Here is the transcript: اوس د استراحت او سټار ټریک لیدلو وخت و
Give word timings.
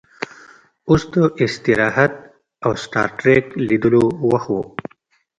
اوس 0.89 1.03
د 1.11 1.15
استراحت 1.43 2.13
او 2.65 2.71
سټار 2.83 3.09
ټریک 3.19 3.45
لیدلو 3.67 4.03
وخت 4.29 4.47
و 4.53 4.55